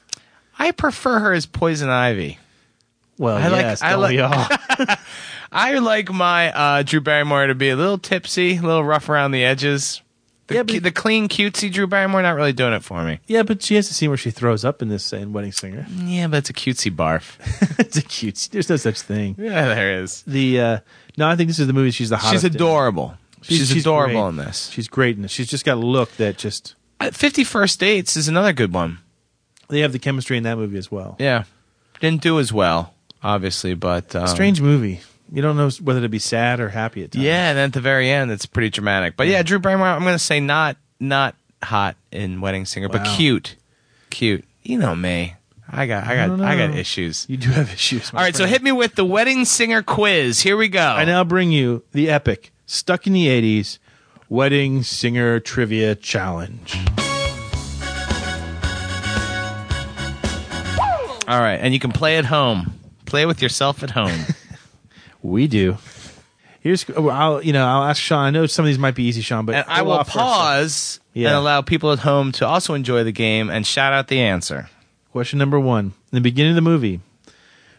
[0.61, 2.39] I prefer her as Poison Ivy.
[3.19, 4.97] Well, I like- yes, I don't like- all?
[5.53, 9.33] I like my uh, Drew Barrymore to be a little tipsy, a little rough around
[9.33, 10.01] the edges.
[10.47, 13.21] The, Yeah, but- the clean, cutesy Drew Barrymore not really doing it for me.
[13.27, 15.87] yeah, but she has to see where she throws up in this in Wedding Singer.
[15.97, 17.37] Yeah, but it's a cutesy barf.
[17.79, 18.51] it's a cutesy.
[18.51, 19.35] There's no such thing.
[19.39, 20.23] yeah, there is.
[20.23, 20.79] The uh,
[21.17, 21.91] no, I think this is the movie.
[21.91, 22.45] She's the hottest.
[22.45, 23.15] She's adorable.
[23.43, 24.29] She's, adorable great.
[24.29, 24.69] in this.
[24.69, 25.31] She's great in this.
[25.31, 26.75] She's just got a look that just.
[27.01, 28.99] Uh, Fifty First Dates is another good one.
[29.71, 31.17] They have the chemistry in that movie as well.
[31.19, 31.45] Yeah,
[32.01, 35.01] didn't do as well, obviously, but um, Strange movie.
[35.33, 37.25] You don't know whether to be sad or happy at times.
[37.25, 39.17] Yeah, and at the very end, it's pretty dramatic.
[39.17, 43.05] But yeah, Drew Barrymore, I'm going to say not not hot in Wedding Singer, but
[43.05, 43.57] cute,
[44.11, 44.45] cute.
[44.63, 45.35] You know me.
[45.73, 47.27] I got I got don't I, got issues.
[47.29, 48.13] You do have issues.
[48.13, 50.41] All right, so hit me with the Wedding Singer quiz.
[50.41, 50.81] Here we go.
[50.81, 53.79] I now bring you the epic, stuck in the 80s,
[54.29, 57.00] Wedding Singer Trivia Challenge.
[61.31, 62.73] All right, and you can play at home.
[63.07, 64.21] Play with yourself at home.
[65.23, 65.77] We do.
[66.61, 68.25] Here's, oh, I'll, you know, I'll ask Sean.
[68.25, 70.13] I know some of these might be easy, Sean, but and I will off for
[70.13, 70.21] a sec.
[70.23, 71.29] pause Yeah.
[71.29, 74.71] and allow people at home to also enjoy the game and shout out the answer.
[75.13, 75.87] Question number one.
[76.11, 77.01] In the beginning of the movie,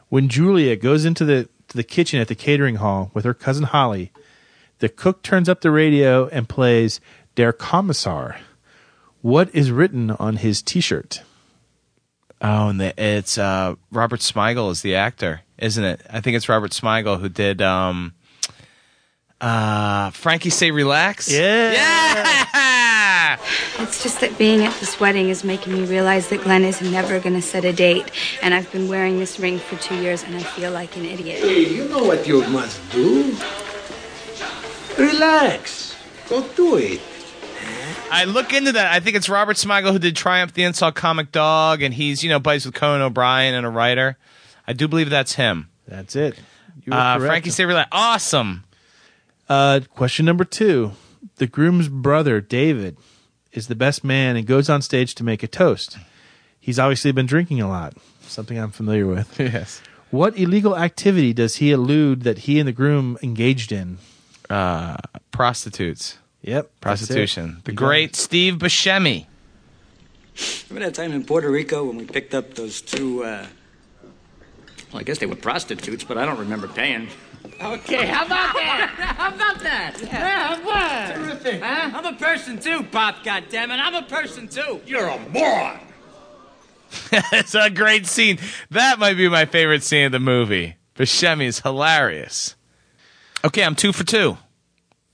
[0.09, 3.63] When Julia goes into the to the kitchen at the catering hall with her cousin
[3.63, 4.11] Holly,
[4.77, 6.99] the cook turns up the radio and plays
[7.33, 8.35] Der Kommissar.
[9.21, 11.23] What is written on his T-shirt?
[12.41, 16.01] Oh, and the, it's uh, Robert Smigel is the actor, isn't it?
[16.09, 18.13] I think it's Robert Smigel who did um,
[19.39, 21.31] uh, Frankie Say Relax.
[21.31, 21.73] Yeah.
[21.73, 23.37] Yeah.
[23.79, 27.19] It's just that being at this wedding is making me realize that Glenn is never
[27.19, 28.11] going to set a date.
[28.41, 31.39] And I've been wearing this ring for two years and I feel like an idiot.
[31.39, 33.35] Hey, you know what you must do.
[34.97, 35.95] Relax.
[36.27, 37.01] Go do it.
[38.11, 38.91] I look into that.
[38.91, 42.29] I think it's Robert Smigel who did Triumph the Insult Comic Dog, and he's you
[42.29, 44.17] know buddies with Conan O'Brien and a writer.
[44.67, 45.69] I do believe that's him.
[45.87, 46.37] That's it.
[46.91, 47.45] Uh, correct.
[47.45, 47.89] Frankie Relax.
[47.91, 48.63] Awesome.
[49.49, 50.91] Uh, question number two:
[51.37, 52.97] The groom's brother David
[53.51, 55.97] is the best man and goes on stage to make a toast.
[56.59, 59.39] He's obviously been drinking a lot, something I'm familiar with.
[59.39, 59.81] Yes.
[60.11, 63.97] What illegal activity does he allude that he and the groom engaged in?
[64.49, 64.97] Uh,
[65.31, 66.17] prostitutes.
[66.41, 67.61] Yep, Prostitution.
[67.65, 69.27] The You great Steve Buscemi.
[70.69, 73.45] Remember that time in Puerto Rico when we picked up those two, uh,
[74.91, 77.09] well, I guess they were prostitutes, but I don't remember paying.
[77.61, 78.95] Okay, how about that?
[79.17, 79.97] How about that?
[80.01, 81.15] Yeah, what?
[81.15, 81.61] Terrific.
[81.61, 81.91] Huh?
[81.93, 83.79] I'm a person too, Pop, goddammit.
[83.79, 84.81] I'm a person too.
[84.85, 85.79] You're a moron.
[87.11, 88.39] it's a great scene.
[88.71, 90.75] That might be my favorite scene of the movie.
[90.95, 92.55] Buscemi is hilarious.
[93.43, 94.37] Okay, I'm two for two.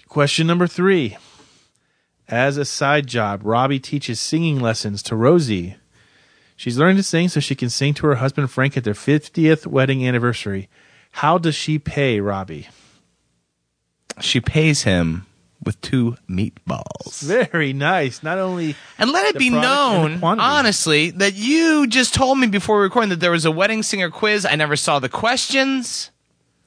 [0.08, 1.18] Question number three.
[2.28, 5.76] As a side job, Robbie teaches singing lessons to Rosie.
[6.56, 9.68] She's learning to sing so she can sing to her husband Frank at their 50th
[9.68, 10.70] wedding anniversary.
[11.12, 12.68] How does she pay Robbie?
[14.20, 15.26] She pays him
[15.64, 17.22] with two meatballs.
[17.22, 18.24] Very nice.
[18.24, 22.40] Not only And let it be product and the known, honestly, that you just told
[22.40, 24.46] me before recording that there was a wedding singer quiz.
[24.46, 26.12] I never saw the questions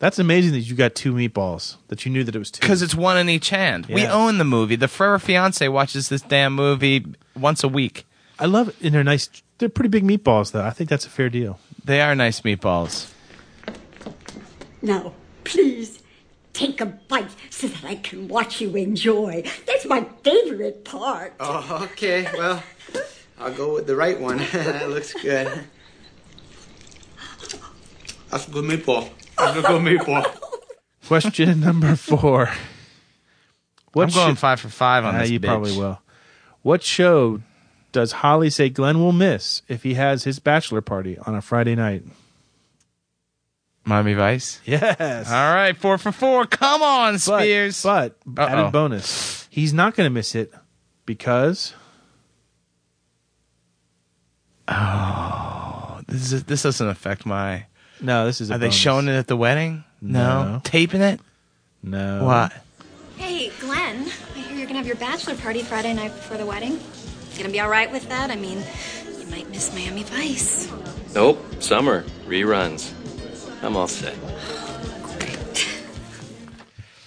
[0.01, 1.77] That's amazing that you got two meatballs.
[1.89, 2.61] That you knew that it was two.
[2.63, 3.85] because it's one in each hand.
[3.87, 4.75] We own the movie.
[4.75, 7.05] The Forever Fiance watches this damn movie
[7.37, 8.07] once a week.
[8.39, 8.77] I love it.
[8.83, 9.29] And they're nice.
[9.59, 10.65] They're pretty big meatballs, though.
[10.65, 11.61] I think that's a fair deal.
[11.85, 13.13] They are nice meatballs.
[14.81, 15.13] Now,
[15.45, 16.03] please
[16.55, 19.45] take a bite so that I can watch you enjoy.
[19.67, 21.35] That's my favorite part.
[21.39, 22.27] Oh, okay.
[22.33, 22.63] Well,
[23.39, 24.39] I'll go with the right one.
[24.53, 25.65] that looks good.
[28.31, 29.11] That's a good meatball.
[29.41, 30.37] That's a good meatball.
[31.07, 32.49] Question number four.
[33.97, 35.31] I'm going five for five on Ah, this.
[35.31, 35.47] You bitch.
[35.47, 36.01] probably will.
[36.63, 37.41] What show
[37.93, 41.75] does Holly say Glenn will miss if he has his bachelor party on a Friday
[41.75, 42.05] night?
[43.85, 44.61] Miami Vice.
[44.65, 45.29] Yes.
[45.31, 46.45] All right, four for four.
[46.47, 47.83] Come on, Spears.
[47.83, 48.43] But Uh-oh.
[48.47, 50.53] added bonus, he's not going to miss it
[51.07, 51.75] because
[54.69, 57.67] Oh, this is, this doesn't affect my.
[58.03, 58.51] No, this is.
[58.51, 59.85] A Are they showing it at the wedding?
[60.01, 60.61] No.
[60.65, 61.21] Taping it?
[61.83, 62.25] No.
[62.25, 62.53] What?
[63.17, 66.73] Hey, Glenn, I hear you're gonna have your bachelor party Friday night before the wedding.
[66.73, 68.31] You gonna be all right with that?
[68.31, 68.63] I mean,
[69.19, 70.71] you might miss Miami Vice.
[71.15, 72.93] Nope, summer, reruns.
[73.63, 74.15] I'm all set.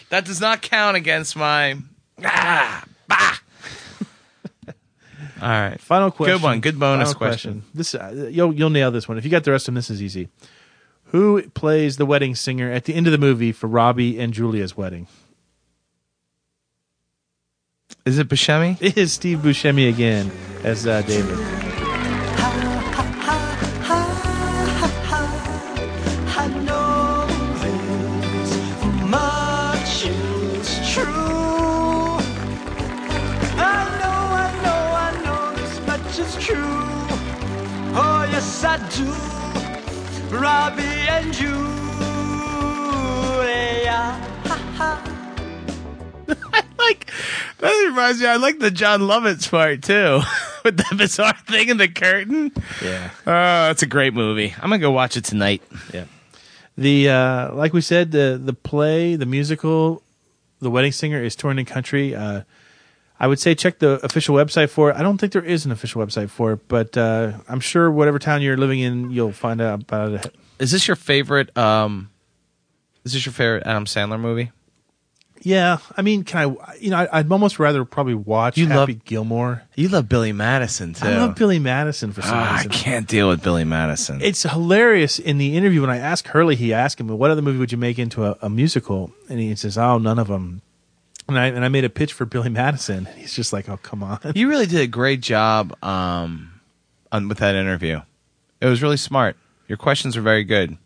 [0.09, 1.75] That does not count against my.
[2.23, 3.37] Ah, bah.
[5.41, 5.81] All right.
[5.81, 6.35] Final question.
[6.37, 6.59] Good one.
[6.59, 7.63] Good bonus Final question.
[7.73, 9.17] This uh, you'll you'll nail this one.
[9.17, 10.29] If you got the rest of them, this is easy.
[11.13, 14.75] Who plays the wedding singer at the end of the movie for Robbie and Julia's
[14.75, 15.07] wedding?
[18.03, 18.81] Is it Buscemi?
[18.81, 20.31] It is Steve Buscemi again
[20.63, 21.72] as uh, David.
[47.93, 48.27] Reminds me.
[48.27, 50.21] I like the Jon Lovitz part too,
[50.65, 52.51] with the bizarre thing in the curtain.
[52.83, 53.11] Yeah.
[53.27, 54.51] Oh, it's a great movie.
[54.55, 55.61] I'm gonna go watch it tonight.
[55.93, 56.05] Yeah.
[56.75, 60.01] The uh, like we said, the the play, the musical,
[60.59, 62.15] the wedding singer is touring the country.
[62.15, 62.41] Uh,
[63.19, 64.95] I would say check the official website for it.
[64.97, 68.17] I don't think there is an official website for it, but uh, I'm sure whatever
[68.17, 70.35] town you're living in, you'll find out about it.
[70.57, 71.55] Is this your favorite?
[71.55, 72.09] Um,
[73.05, 74.51] is this your favorite Adam Sandler movie?
[75.45, 76.75] Yeah, I mean, can I?
[76.77, 79.63] You know, I, I'd almost rather probably watch You Happy love- Gilmore.
[79.75, 81.05] You love Billy Madison too.
[81.05, 82.71] I love Billy Madison for some reason.
[82.71, 84.21] I can't deal with Billy Madison.
[84.21, 86.55] It's hilarious in the interview when I asked Hurley.
[86.55, 89.53] He asked him, "What other movie would you make into a, a musical?" And he
[89.55, 90.61] says, "Oh, none of them."
[91.27, 93.05] And I and I made a pitch for Billy Madison.
[93.17, 96.61] He's just like, "Oh, come on." you really did a great job um,
[97.11, 98.01] on, with that interview.
[98.61, 99.35] It was really smart.
[99.67, 100.77] Your questions were very good.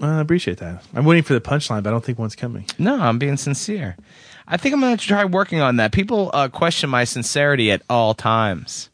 [0.00, 0.82] Well, I appreciate that.
[0.94, 2.66] I'm waiting for the punchline, but I don't think one's coming.
[2.78, 3.96] No, I'm being sincere.
[4.46, 5.92] I think I'm going to try working on that.
[5.92, 8.90] People uh, question my sincerity at all times.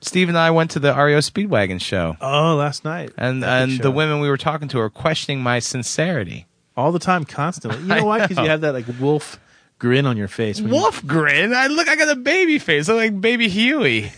[0.00, 3.10] Steve and I went to the REO Speedwagon show, Oh, last night.
[3.16, 6.46] and Epic and the women we were talking to are questioning my sincerity.
[6.76, 7.80] all the time, constantly.
[7.84, 8.20] You I know why?
[8.26, 9.38] Because you have that like wolf
[9.78, 10.60] grin on your face.
[10.60, 11.52] when you- Wolf grin.
[11.54, 11.86] I look.
[11.88, 12.88] I got a baby face.
[12.88, 14.10] I look like baby Huey.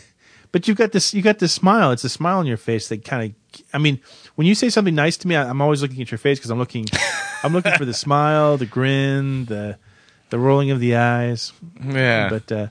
[0.53, 1.13] but you've got this.
[1.13, 1.91] You got this smile.
[1.91, 3.63] It's a smile on your face that kind of.
[3.75, 4.01] I mean,
[4.35, 6.51] when you say something nice to me, I, I'm always looking at your face because
[6.51, 6.87] I'm looking.
[7.43, 9.79] I'm looking for the smile, the grin, the
[10.31, 11.53] the rolling of the eyes.
[11.83, 12.29] Yeah.
[12.29, 12.69] But uh,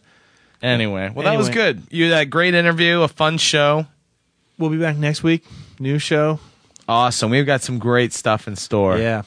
[0.64, 1.84] Anyway, well, that was good.
[1.92, 3.86] You had a great interview, a fun show.
[4.58, 5.44] we'll be back next week.
[5.78, 6.40] New show.
[6.88, 7.32] Awesome.
[7.32, 8.98] We've got some great stuff in store.
[8.98, 9.24] Yeah.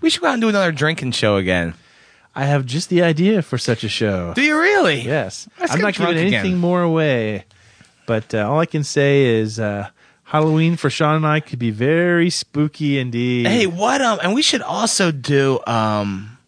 [0.00, 1.74] We should go out and do another drinking show again.
[2.34, 4.34] I have just the idea for such a show.
[4.34, 5.00] Do you really?
[5.00, 5.48] Yes.
[5.58, 7.44] I'm not giving anything more away,
[8.06, 9.88] but uh, all I can say is uh,
[10.32, 13.46] Halloween for Sean and I could be very spooky indeed.
[13.46, 14.00] Hey, what?
[14.00, 15.60] Um, and we should also do.
[15.66, 16.38] Um,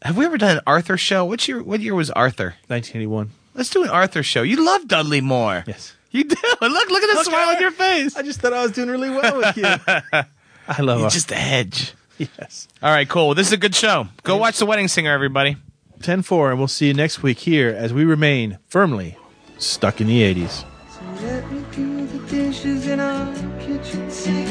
[0.00, 1.24] have we ever done an Arthur show?
[1.24, 1.60] What year?
[1.60, 2.54] What year was Arthur?
[2.68, 3.32] 1981.
[3.56, 4.42] Let's do an Arthur show.
[4.42, 5.64] You love Dudley Moore.
[5.66, 5.96] Yes.
[6.12, 6.36] You do.
[6.60, 8.16] Look, look at the smile on your face.
[8.16, 9.64] I just thought I was doing really well with you.
[10.68, 11.94] I love You're just a hedge.
[12.18, 12.68] Yes.
[12.80, 13.34] All right, cool.
[13.34, 14.06] This is a good show.
[14.22, 15.56] Go watch The Wedding Singer, everybody.
[16.00, 19.18] 10 4, and we'll see you next week here as we remain firmly
[19.58, 21.95] stuck in the 80s.
[22.12, 24.48] The dishes in our kitchen sink.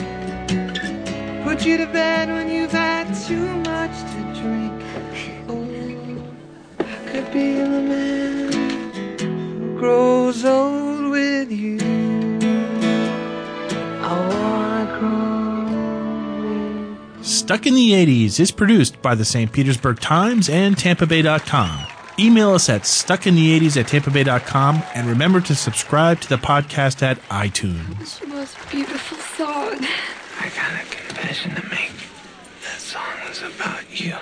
[1.43, 4.83] Put you to bed when you've had too much to drink.
[5.47, 5.63] Oh,
[6.79, 8.51] I could be the man
[9.19, 11.77] who grows old with you.
[14.01, 16.97] I wanna grow.
[17.21, 19.49] Stuck in the 80s is produced by the St.
[19.51, 21.87] Petersburg Times and TampaBay.com.
[22.17, 28.19] Email us at stuckinthe80s at tampabay.com and remember to subscribe to the podcast at iTunes.
[28.21, 29.85] The most beautiful song.
[30.39, 31.91] I got a confession to make.
[32.63, 34.15] That song was about you.